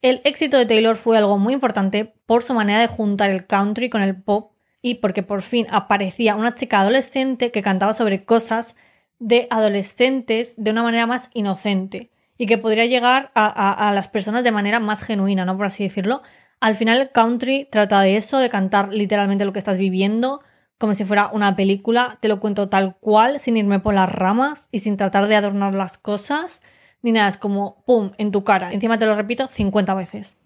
[0.00, 3.90] El éxito de Taylor fue algo muy importante por su manera de juntar el country
[3.90, 8.76] con el pop y porque por fin aparecía una chica adolescente que cantaba sobre cosas
[9.18, 14.50] de adolescentes de una manera más inocente y que podría llegar a, las personas de
[14.50, 15.56] manera más genuina, ¿no?
[15.56, 16.22] Por así decirlo.
[16.60, 20.40] Al final country trata de eso, de cantar literalmente lo que estás viviendo,
[20.78, 24.68] como si fuera una película, te lo cuento tal cual, sin irme por las ramas
[24.72, 26.60] y sin tratar de adornar las cosas,
[27.02, 28.72] ni nada, es como, ¡pum!, en tu cara.
[28.72, 30.36] Encima te lo repito 50 veces.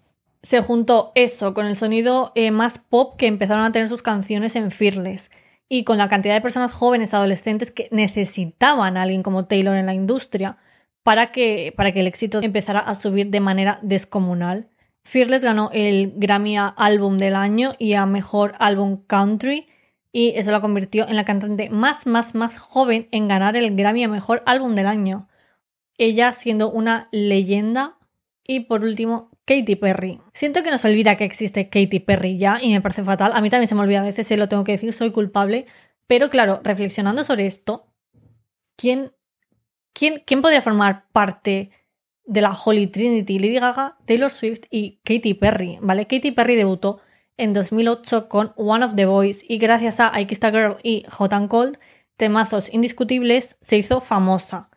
[0.43, 4.55] Se juntó eso con el sonido eh, más pop que empezaron a tener sus canciones
[4.55, 5.31] en Fearless
[5.67, 9.85] y con la cantidad de personas jóvenes adolescentes que necesitaban a alguien como Taylor en
[9.85, 10.57] la industria
[11.03, 14.69] para que, para que el éxito empezara a subir de manera descomunal.
[15.03, 19.67] Fearless ganó el Grammy Álbum del Año y a Mejor Álbum Country
[20.11, 24.03] y eso la convirtió en la cantante más, más, más joven en ganar el Grammy
[24.03, 25.27] a Mejor Álbum del Año.
[25.97, 27.97] Ella siendo una leyenda.
[28.47, 30.19] Y por último, Katy Perry.
[30.33, 33.31] Siento que nos olvida que existe Katy Perry ya y me parece fatal.
[33.35, 35.67] A mí también se me olvida a veces, se lo tengo que decir, soy culpable.
[36.07, 37.93] Pero claro, reflexionando sobre esto,
[38.75, 39.11] ¿quién,
[39.93, 41.71] quién, quién podría formar parte
[42.25, 43.39] de la Holy Trinity?
[43.39, 46.07] Lady Gaga, Taylor Swift y Katy Perry, ¿vale?
[46.07, 47.01] Katy Perry debutó
[47.37, 51.05] en 2008 con One of the Boys y gracias a I Kissed a Girl y
[51.09, 51.77] Hot and Cold,
[52.17, 54.69] temazos indiscutibles, se hizo famosa.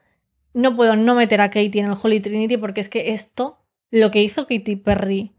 [0.54, 3.58] No puedo no meter a Katie en el Holy Trinity porque es que esto,
[3.90, 5.32] lo que hizo Katy Perry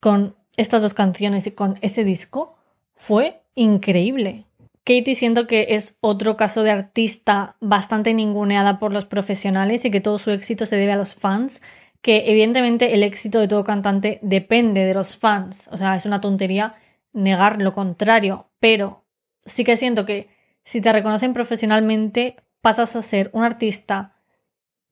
[0.00, 2.56] con estas dos canciones y con ese disco,
[2.94, 4.46] fue increíble.
[4.84, 10.00] Katie siento que es otro caso de artista bastante ninguneada por los profesionales y que
[10.00, 11.60] todo su éxito se debe a los fans
[12.02, 15.68] que evidentemente el éxito de todo cantante depende de los fans.
[15.70, 16.74] O sea, es una tontería
[17.12, 19.04] negar lo contrario, pero
[19.44, 20.28] sí que siento que
[20.64, 24.16] si te reconocen profesionalmente pasas a ser un artista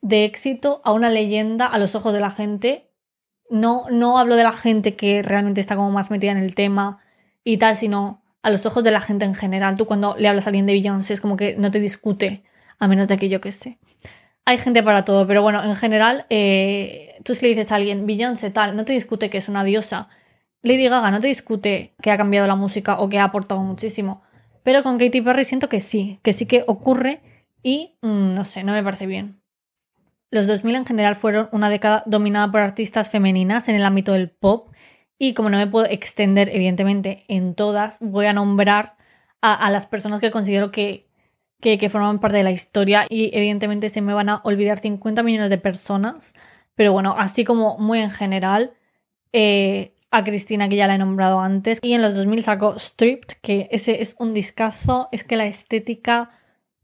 [0.01, 2.91] de éxito a una leyenda a los ojos de la gente.
[3.51, 6.99] No, no hablo de la gente que realmente está como más metida en el tema
[7.45, 9.77] y tal, sino a los ojos de la gente en general.
[9.77, 12.43] Tú cuando le hablas a alguien de Beyoncé es como que no te discute,
[12.79, 13.79] a menos de que yo que sé
[14.45, 18.07] hay gente para todo, pero bueno, en general, eh, tú si le dices a alguien,
[18.07, 20.09] Beyoncé tal, no te discute que es una diosa
[20.63, 24.23] Lady Gaga no te discute que ha cambiado la música o que ha aportado muchísimo,
[24.63, 27.21] pero con Katy Perry siento que sí, que sí que ocurre
[27.63, 29.41] y mm, no sé, no me parece bien.
[30.31, 34.31] Los 2000 en general fueron una década dominada por artistas femeninas en el ámbito del
[34.31, 34.73] pop
[35.19, 38.97] y como no me puedo extender evidentemente en todas, voy a nombrar
[39.41, 41.09] a, las personas que considero que,
[41.61, 45.51] que, forman parte de la historia y evidentemente se me van a olvidar 50 millones
[45.51, 46.35] de personas,
[46.75, 48.73] pero bueno, así como muy en general,
[49.33, 53.37] eh, a Cristina que ya la he nombrado antes y en los 2000 sacó Stripped,
[53.43, 56.31] que ese es un discazo, es que la estética,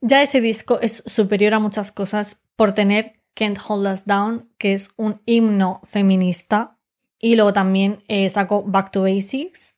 [0.01, 4.75] ya ese disco es superior a muchas cosas por tener Can't Hold Us Down, que
[4.75, 6.77] es un himno feminista.
[7.21, 9.77] Y luego también eh, sacó Back to Basics,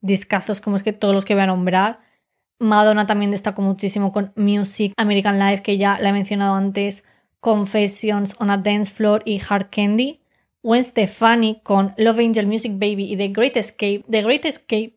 [0.00, 1.98] discazos como es que todos los que voy a nombrar.
[2.58, 7.04] Madonna también destacó muchísimo con Music, American Life, que ya la he mencionado antes,
[7.40, 10.20] Confessions on a Dance Floor y Hard Candy.
[10.62, 14.04] Gwen Stefani con Love Angel Music Baby y The Great Escape.
[14.08, 14.96] The Great Escape,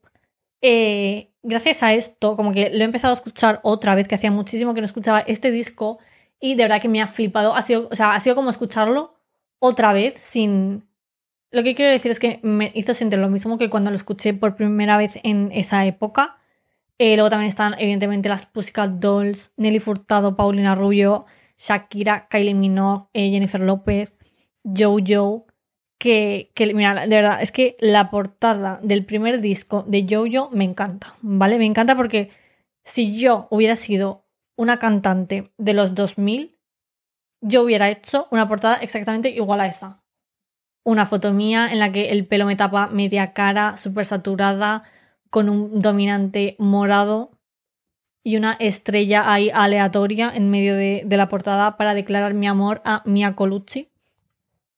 [0.62, 4.32] eh, gracias a esto, como que lo he empezado a escuchar otra vez, que hacía
[4.32, 6.00] muchísimo que no escuchaba este disco
[6.40, 7.56] y de verdad que me ha flipado.
[7.56, 9.16] Ha sido, o sea, ha sido como escucharlo
[9.60, 10.84] otra vez sin...
[11.54, 14.34] Lo que quiero decir es que me hizo sentir lo mismo que cuando lo escuché
[14.34, 16.38] por primera vez en esa época.
[16.98, 23.08] Eh, luego también están, evidentemente, las Pussycat Dolls, Nelly Furtado, Paulina Rubio, Shakira, Kylie Minogue,
[23.14, 24.16] eh, Jennifer López,
[24.64, 25.46] Jojo.
[26.00, 30.64] Que, que, mira, de verdad, es que la portada del primer disco de Jojo me
[30.64, 31.60] encanta, ¿vale?
[31.60, 32.32] Me encanta porque
[32.84, 34.26] si yo hubiera sido
[34.58, 36.58] una cantante de los 2000,
[37.42, 40.03] yo hubiera hecho una portada exactamente igual a esa.
[40.84, 44.84] Una foto mía en la que el pelo me tapa media cara, súper saturada,
[45.30, 47.32] con un dominante morado
[48.24, 53.02] y una estrella ahí aleatoria en medio de, la portada para declarar mi amor a
[53.06, 53.90] Mia Colucci.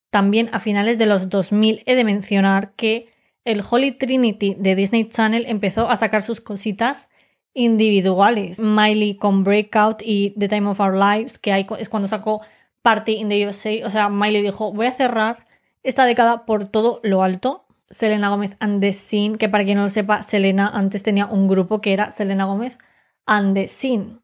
[0.10, 3.10] También a finales de los 2000 he de mencionar que
[3.44, 7.10] el Holy Trinity de Disney Channel empezó a sacar sus cositas
[7.54, 8.60] individuales.
[8.60, 12.42] Miley con Breakout y The Time of Our Lives, que es cuando sacó
[12.82, 13.86] Party in the USA.
[13.86, 15.45] O sea, Miley dijo, voy a cerrar
[15.86, 17.66] esta década por todo lo alto.
[17.90, 21.48] Selena Gómez and the Scene, que para quien no lo sepa, Selena antes tenía un
[21.48, 22.80] grupo que era Selena Gómez
[23.26, 24.20] and the Scene.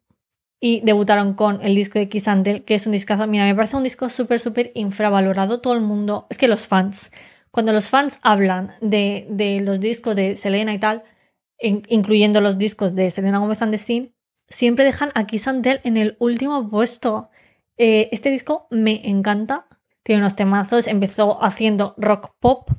[0.60, 2.26] Y debutaron con el disco de Kiss
[2.66, 5.62] que es un disco, mira, me parece un disco súper, súper infravalorado.
[5.62, 7.12] Todo el mundo, es que los fans,
[7.52, 11.04] cuando los fans hablan de, de los discos de Selena y tal,
[11.60, 14.14] incluyendo los discos de Selena Gomez and the Scene,
[14.50, 17.30] siempre dejan a Kiss en el último puesto.
[17.78, 19.68] Eh, este disco me encanta,
[20.12, 22.70] tiene unos temazos, empezó haciendo rock pop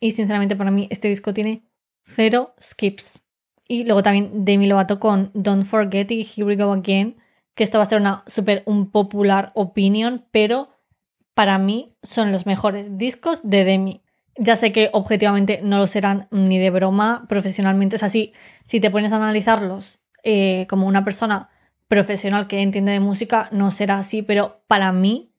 [0.00, 1.64] y sinceramente para mí este disco tiene
[2.04, 3.22] cero skips.
[3.66, 7.16] Y luego también Demi Lovato con Don't Forget y Here We Go Again,
[7.54, 10.76] que esto va a ser una súper un popular opinion, pero
[11.32, 14.02] para mí son los mejores discos de Demi.
[14.36, 17.96] Ya sé que objetivamente no lo serán ni de broma profesionalmente.
[17.96, 18.34] O sea, si,
[18.66, 21.48] te pones a analizarlos eh, como una persona
[21.88, 25.30] profesional que entiende de música, no será así, pero para mí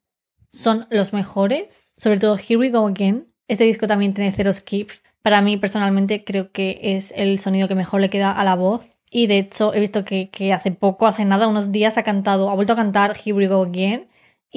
[0.55, 1.91] son los mejores.
[1.97, 3.27] Sobre todo Here We Go Again.
[3.47, 5.03] Este disco también tiene cero skips.
[5.21, 8.97] Para mí personalmente creo que es el sonido que mejor le queda a la voz.
[9.11, 12.49] Y de hecho he visto que, que hace poco, hace nada, unos días ha cantado,
[12.49, 14.07] ha vuelto a cantar Here We Go Again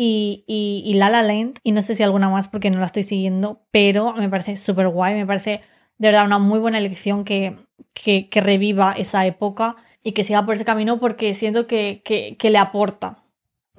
[0.01, 3.03] y, y, La La Land, y no sé si alguna más porque no la estoy
[3.03, 5.61] siguiendo, pero me parece súper guay, me parece
[5.99, 7.57] de verdad una muy buena elección que,
[7.95, 12.59] que, reviva esa época y que siga por ese camino porque siento que, que, le
[12.59, 13.25] aporta.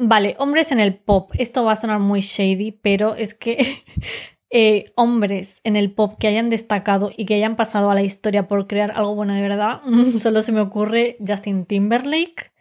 [0.02, 1.32] Vale, hombres en el pop.
[1.38, 3.76] Esto va a sonar muy shady, pero es que
[4.50, 8.48] eh, hombres en el pop que hayan destacado y que hayan pasado a la historia
[8.48, 9.82] por crear algo bueno de verdad,
[10.22, 12.54] solo se me ocurre Justin Timberlake,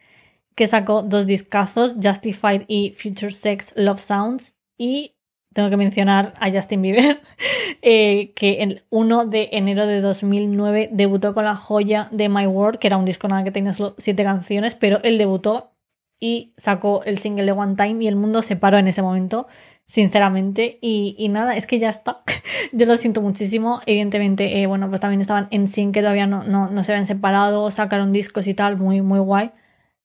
[0.53, 4.55] que sacó dos discazos, Justified y Future Sex Love Sounds.
[4.77, 5.15] Y
[5.53, 7.21] tengo que mencionar a Justin Bieber,
[7.81, 12.79] eh, que el 1 de enero de 2009 debutó con la joya de My World,
[12.79, 15.71] que era un disco nada que tenía solo siete canciones, pero él debutó
[16.19, 19.47] y sacó el single de One Time y el mundo se paró en ese momento,
[19.85, 20.77] sinceramente.
[20.81, 22.19] Y, nada, es que ya está.
[22.73, 23.81] Yo lo siento muchísimo.
[23.85, 27.07] Evidentemente, eh, bueno, pues también estaban en sync, que todavía no, no, no se habían
[27.07, 29.51] separado, sacaron discos y tal, muy, muy guay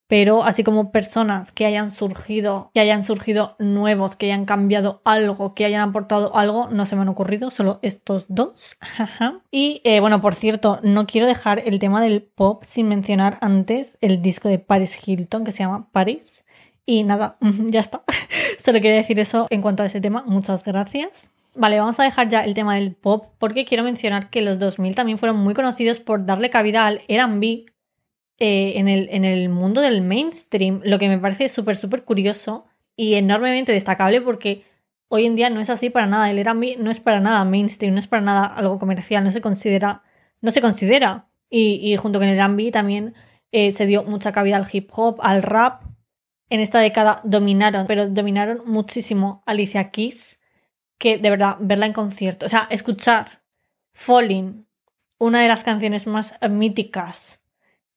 [0.07, 5.55] pero así como personas que hayan surgido, que hayan surgido nuevos, que hayan cambiado algo,
[5.55, 8.77] que hayan aportado algo, no se me han ocurrido, solo estos dos.
[9.51, 13.99] y eh, bueno, por cierto, no quiero dejar el tema del pop sin mencionar antes
[14.01, 16.45] el disco de Paris Hilton que se llama Paris.
[16.87, 17.37] Y nada,
[17.71, 18.03] ya está.
[18.63, 20.23] Solo quería decir eso en cuanto a ese tema.
[20.27, 21.31] Muchas gracias.
[21.57, 24.97] Vale, vamos a dejar ya el tema del pop porque quiero mencionar que los 2000
[24.97, 27.67] también fueron muy conocidos por darle cabida al R&B
[28.39, 32.67] eh, en, el, en el mundo del mainstream, lo que me parece súper, súper curioso
[32.97, 34.65] y enormemente destacable porque
[35.09, 36.31] hoy en día no es así para nada.
[36.31, 39.41] El R&B no es para nada mainstream, no es para nada algo comercial, no se
[39.41, 40.03] considera,
[40.41, 41.29] no se considera.
[41.51, 43.15] Y, junto con el R&B también
[43.53, 45.85] eh, se dio mucha cabida al hip hop, al rap.
[46.51, 50.41] En esta década dominaron, pero dominaron muchísimo Alicia Keys,
[50.99, 53.43] que de verdad verla en concierto, o sea, escuchar
[53.93, 54.67] Falling,
[55.19, 57.41] una de las canciones más míticas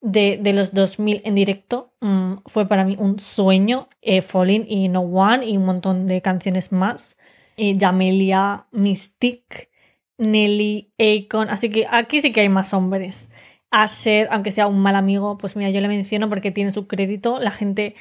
[0.01, 3.89] de, de los 2000 en directo, mm, fue para mí un sueño.
[4.01, 7.17] Eh, Falling y No One y un montón de canciones más.
[7.57, 9.69] Eh, Jamelia, Mystique,
[10.17, 11.49] Nelly, Akon.
[11.49, 13.29] Así que aquí sí que hay más hombres.
[13.71, 17.39] Asher, aunque sea un mal amigo, pues mira, yo le menciono porque tiene su crédito.
[17.39, 17.95] La gente,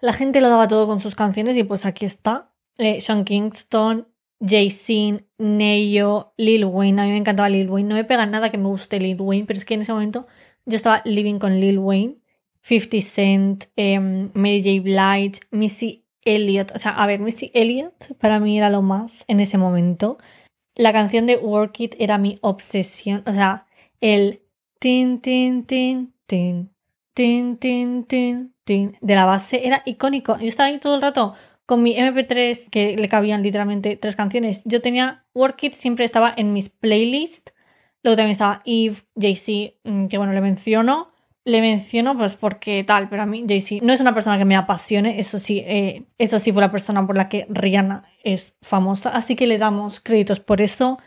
[0.00, 2.52] la gente lo daba todo con sus canciones y pues aquí está.
[2.78, 4.08] Eh, Sean Kingston,
[4.40, 7.02] Jay-Z, Neyo, Lil Wayne.
[7.02, 7.88] A mí me encantaba Lil Wayne.
[7.88, 10.26] No me pega nada que me guste Lil Wayne, pero es que en ese momento
[10.66, 12.16] yo estaba living con Lil Wayne,
[12.62, 14.82] 50 Cent, em, Mary J.
[14.82, 16.72] Blige, Missy Elliott.
[16.74, 20.18] O sea, a ver, Missy Elliott para mí era lo más en ese momento.
[20.74, 23.22] La canción de Work It era mi obsesión.
[23.26, 23.66] O sea,
[24.00, 24.42] el
[24.78, 26.70] tin, tin, tin, tin,
[27.14, 30.38] tin, tin, tin, tin de la base era icónico.
[30.38, 31.34] Yo estaba ahí todo el rato
[31.66, 34.62] con mi MP3 que le cabían literalmente tres canciones.
[34.64, 37.53] Yo tenía Work It, siempre estaba en mis playlists.
[38.04, 41.10] Luego también estaba Eve, Jay-Z, mm, que bueno, le menciono.
[41.46, 44.56] Le menciono pues porque tal, pero a mí Jay-Z no es una persona que me
[44.56, 49.10] apasione, eso sí, eh, eso sí fue la persona por la que Rihanna es famosa,
[49.10, 50.98] así que le damos créditos por eso.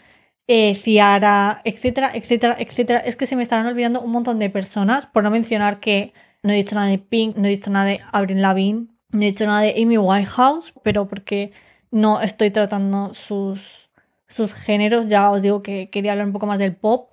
[0.47, 2.99] Eh, Ciara, etcétera, etcétera, etcétera.
[2.99, 6.53] Es que se me estarán olvidando un montón de personas, por no mencionar que no
[6.53, 9.45] he dicho nada de Pink, no he dicho nada de Avril Lavigne, no he dicho
[9.45, 11.51] nada de Amy Whitehouse, pero porque
[11.91, 13.86] no estoy tratando sus,
[14.27, 17.11] sus géneros, ya os digo que quería hablar un poco más del pop.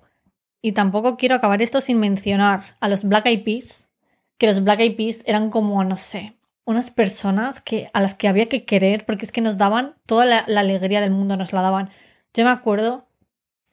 [0.61, 3.89] Y tampoco quiero acabar esto sin mencionar a los Black Eyed Peas,
[4.37, 8.27] que los Black Eyed Peas eran como, no sé, unas personas que, a las que
[8.27, 11.61] había que querer, porque es que nos daban toda la, alegría del mundo, nos la
[11.61, 11.91] daban.
[12.33, 13.07] Yo me acuerdo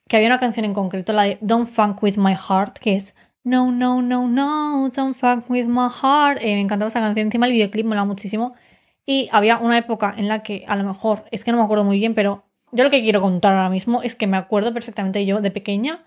[0.09, 3.15] que había una canción en concreto, la de Don't Funk With My Heart, que es
[3.45, 6.39] no, no, no, no, don't fuck with my heart.
[6.41, 7.27] Eh, me encantaba esa canción.
[7.27, 8.55] Encima el videoclip me molaba muchísimo.
[9.05, 11.85] Y había una época en la que a lo mejor, es que no me acuerdo
[11.85, 15.25] muy bien, pero yo lo que quiero contar ahora mismo es que me acuerdo perfectamente
[15.25, 16.05] yo de pequeña,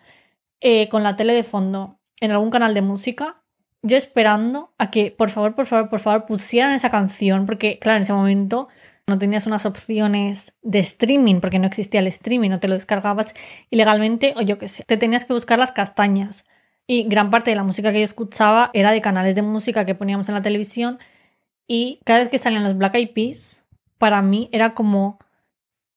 [0.62, 3.42] eh, con la tele de fondo, en algún canal de música,
[3.82, 7.98] yo esperando a que, por favor, por favor, por favor, pusieran esa canción, porque claro,
[7.98, 8.68] en ese momento
[9.08, 13.36] no tenías unas opciones de streaming, porque no existía el streaming, no te lo descargabas
[13.70, 16.46] ilegalmente, o yo qué sé, te tenías que buscar las castañas.
[16.88, 19.96] Y gran parte de la música que yo escuchaba era de canales de música que
[19.96, 21.00] poníamos en la televisión.
[21.68, 23.66] Y cada vez que salían los Black Eyed Peas,
[23.98, 25.20] para mí era como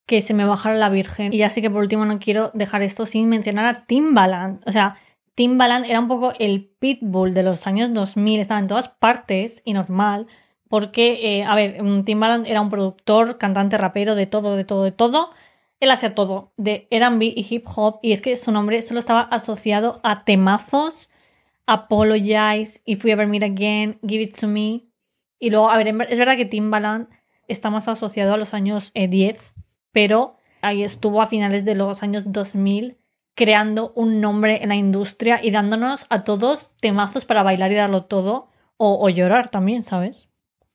[0.09, 1.33] que se me bajara la virgen.
[1.35, 4.66] Y ya sé que por último no quiero dejar esto sin mencionar a Timbaland.
[4.66, 4.97] O sea,
[5.35, 9.75] Timbaland era un poco el pitbull de los años 2000, estaba en todas partes y
[9.75, 10.27] normal.
[10.68, 14.92] Porque, eh, a ver, Timbaland era un productor, cantante, rapero, de todo, de todo, de
[14.92, 15.31] todo.
[15.79, 19.21] Él hacía todo de R&B y hip hop y es que su nombre solo estaba
[19.21, 21.11] asociado a temazos,
[21.66, 24.87] Apologize, If We Ever Meet Again, Give It To Me.
[25.38, 27.09] Y luego, a ver, es verdad que Timbaland
[27.47, 32.03] está más asociado a los años 10, eh, pero ahí estuvo a finales de los
[32.03, 32.98] años 2000
[33.38, 38.05] creando un nombre en la industria y dándonos a todos temazos para bailar y darlo
[38.05, 40.29] todo o, llorar también, ¿sabes?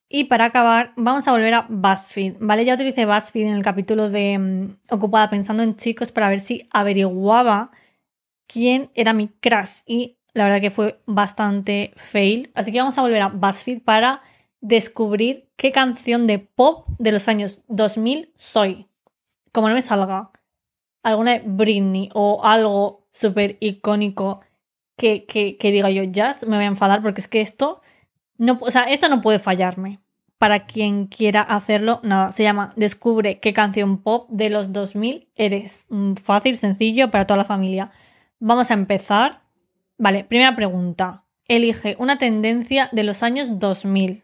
[0.09, 2.63] Y para acabar, vamos a volver a BuzzFeed, ¿vale?
[2.63, 6.67] Ya utilicé BuzzFeed en el capítulo de mm, Ocupada pensando en chicos para ver si
[6.71, 7.71] averiguaba
[8.47, 12.49] quién era mi crush y la verdad que fue bastante fail.
[12.55, 14.21] Así que vamos a volver a BuzzFeed para
[14.61, 18.87] descubrir qué canción de pop de los años 2000 soy.
[19.53, 20.31] Como no me salga
[21.03, 24.41] alguna Britney o algo súper icónico
[24.97, 27.81] que, que, que diga yo jazz, me voy a enfadar porque es que esto
[28.37, 29.99] no, o sea, esto no puede fallarme
[30.43, 35.85] para quien quiera hacerlo, nada, se llama Descubre qué canción pop de los 2000 eres.
[35.87, 37.91] Mm, fácil, sencillo para toda la familia.
[38.41, 39.43] Vamos a empezar.
[39.97, 41.23] Vale, primera pregunta.
[41.47, 44.23] Elige una tendencia de los años 2000.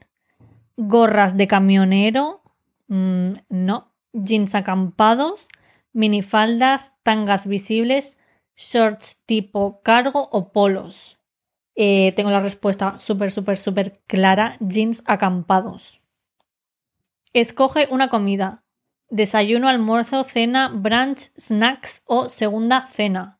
[0.75, 2.41] Gorras de camionero.
[2.89, 3.88] Mm, no.
[4.13, 5.47] Jeans acampados.
[5.93, 6.93] Minifaldas.
[7.03, 8.17] Tangas visibles.
[8.55, 11.17] Shorts tipo cargo o polos.
[11.75, 14.57] Eh, tengo la respuesta súper, súper, súper clara.
[14.59, 16.01] Jeans acampados.
[17.33, 18.63] Escoge una comida.
[19.09, 23.39] Desayuno, almuerzo, cena, brunch, snacks o segunda cena.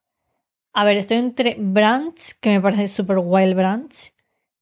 [0.74, 4.13] A ver, estoy entre brunch, que me parece súper guay brunch,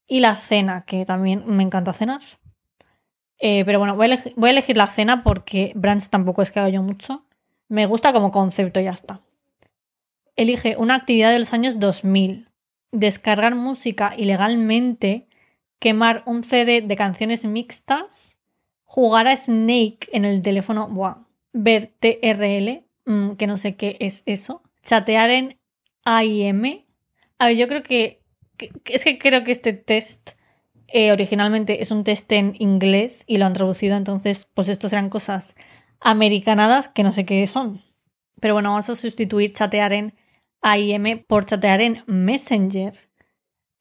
[0.07, 2.21] y la cena, que también me encanta cenar.
[3.39, 6.81] Eh, pero bueno, voy a, elegir la cena porque brunch tampoco es que haga yo
[6.81, 7.25] mucho.
[7.67, 9.21] Me gusta como concepto, ya está.
[10.35, 12.49] Elige una actividad de los años 2000.
[12.91, 15.27] Descargar música ilegalmente,
[15.79, 18.37] quemar un CD de canciones mixtas,
[18.85, 24.23] jugar a Snake en el teléfono, buah, ver TRL, mm, que no sé qué es
[24.25, 25.59] eso, chatear en
[26.05, 26.85] AIM.
[27.37, 28.21] A ver, yo creo que-
[28.85, 30.36] es que creo que este test
[30.87, 35.09] eh, originalmente es un test en inglés y lo han traducido, entonces pues estos eran
[35.09, 35.55] cosas
[35.99, 37.81] americanadas que no sé qué son.
[38.39, 40.13] Pero bueno, vamos a sustituir chatear en
[40.61, 42.93] AIM por chatear en Messenger.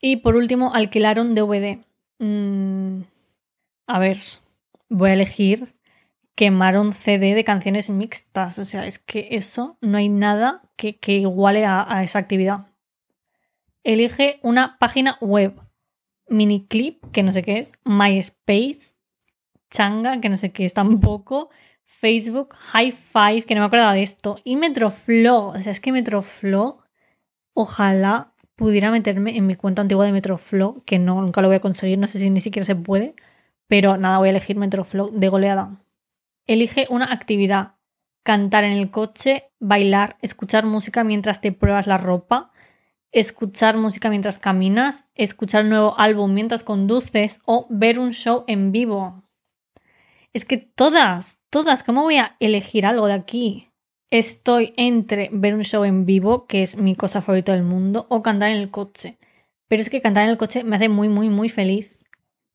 [0.01, 1.79] Y por último, alquilar un DVD.
[2.19, 3.03] Mm,
[3.87, 4.19] a ver,
[4.89, 5.73] voy a elegir
[6.35, 8.59] quemar un CD de canciones mixtas.
[8.59, 12.67] O sea, es que eso no hay nada que, que iguale a esa actividad.
[13.85, 15.61] Elige una página web.
[16.29, 17.73] Miniclip, que no sé qué es.
[17.85, 18.95] MySpace.
[19.71, 21.51] Changa, que no sé qué es tampoco.
[21.85, 24.39] Facebook, High Five, que no me acordaba de esto.
[24.45, 25.49] Y Metroflow.
[25.49, 26.83] O sea, es que Metroflow,
[27.55, 31.61] ojalá pudiera meterme en mi cuenta antigua de Metroflow, que no, nunca lo voy a
[31.61, 33.15] conseguir, no sé si ni siquiera se puede.
[33.69, 35.83] Pero nada, voy a elegir Metroflow de goleada.
[36.47, 37.75] Elige una actividad.
[38.23, 42.51] Cantar en el coche, bailar, escuchar música mientras te pruebas la ropa,
[43.13, 48.73] escuchar música mientras caminas, escuchar un nuevo álbum mientras conduces o ver un show en
[48.73, 49.25] vivo.
[50.33, 53.71] Es que todas, todas, ¿cómo voy a elegir algo de aquí?
[54.11, 58.23] Estoy entre ver un show en vivo, que es mi cosa favorita del mundo, o
[58.23, 59.19] cantar en el coche.
[59.69, 62.05] Pero es que cantar en el coche me hace muy, muy, muy feliz.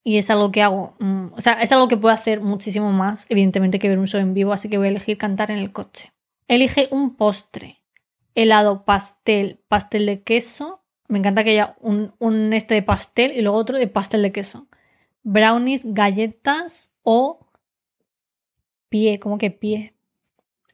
[0.03, 3.25] Y es algo que hago, mm, o sea, es algo que puedo hacer muchísimo más,
[3.29, 5.71] evidentemente, que ver un show en vivo, así que voy a elegir cantar en el
[5.71, 6.11] coche.
[6.47, 7.80] Elige un postre.
[8.33, 10.81] Helado, pastel, pastel de queso.
[11.07, 14.67] Me encanta que haya un, este de pastel y luego otro de pastel de queso.
[15.23, 17.47] Brownies, galletas o
[18.89, 19.93] pie, ¿cómo que pie?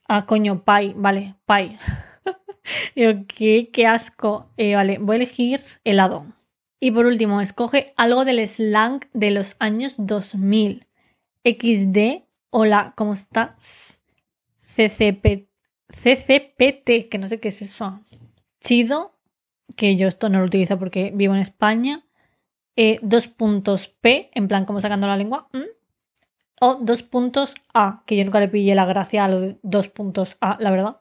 [0.07, 1.77] Ah, coño, pie, vale, pie.
[2.95, 4.51] Digo, qué, qué asco.
[4.57, 6.25] Eh, vale, voy a elegir helado.
[6.79, 10.85] Y por último, escoge algo del slang de los años 2000.
[11.43, 13.99] XD, hola, ¿cómo estás?
[14.59, 15.47] CCP,
[15.89, 17.99] CCPT, que no sé qué es eso.
[18.61, 19.17] Chido,
[19.75, 22.05] que yo esto no lo utilizo porque vivo en España.
[22.75, 25.49] Eh, dos puntos P, en plan como sacando la lengua.
[26.59, 30.37] O dos puntos A, que yo nunca le pillé la gracia a los dos puntos
[30.41, 30.97] A, la verdad.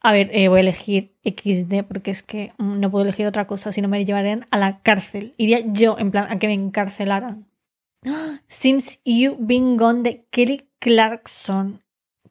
[0.00, 3.46] A ver, eh, voy a elegir XD porque es que mm, no puedo elegir otra
[3.46, 5.34] cosa, si no me llevarían a la cárcel.
[5.38, 7.46] Iría yo, en plan, a que me encarcelaran.
[8.48, 11.83] Since You Been Gone de Kelly Clarkson.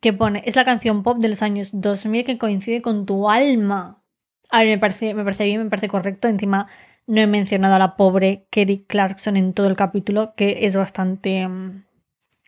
[0.04, 4.04] Que pone, es la canción pop de los años 2000 que coincide con tu alma.
[4.49, 6.28] A ver, me parece, me parece bien, me parece correcto.
[6.28, 6.68] Encima
[7.08, 11.47] no he mencionado a la pobre Kelly Clarkson en todo el capítulo, que es bastante...
[11.47, 11.86] mm,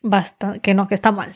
[0.04, 1.34] basta- que no, que está mal.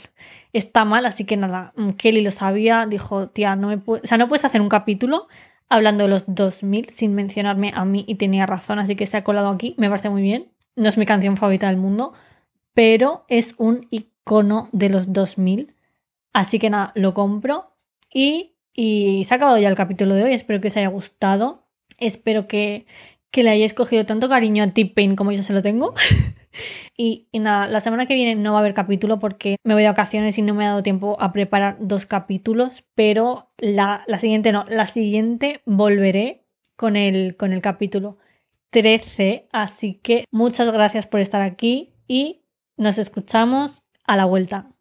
[0.53, 4.17] Está mal, así que nada, mm, Kelly lo sabía, dijo, tía, no me o sea,
[4.17, 5.27] no puedes hacer un capítulo
[5.69, 9.23] hablando de los 2000 sin mencionarme a mí y tenía razón, así que se ha
[9.23, 10.51] colado aquí, me parece muy bien.
[10.75, 12.13] No es mi canción favorita del mundo,
[12.73, 15.73] pero es un icono de los 2000,
[16.33, 17.75] así que nada, lo compro
[18.13, 21.67] y, y se ha acabado ya el capítulo de hoy, espero que os haya gustado,
[21.97, 22.85] espero que,
[23.31, 25.93] que le hayáis cogido tanto cariño a T-Pain como yo se lo tengo.
[26.97, 29.89] Y, nada, la semana que viene no va a haber capítulo porque me voy de
[29.89, 34.51] vacaciones y no me ha dado tiempo a preparar dos capítulos, pero la, la siguiente
[34.51, 36.43] no, la siguiente volveré
[36.75, 38.17] con el, con el capítulo
[38.71, 42.41] 13, así que muchas gracias por estar aquí y
[42.77, 44.71] nos escuchamos a la vuelta.